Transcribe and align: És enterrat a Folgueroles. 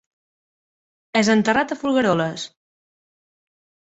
És 1.21 1.29
enterrat 1.35 1.75
a 1.75 1.79
Folgueroles. 1.85 2.47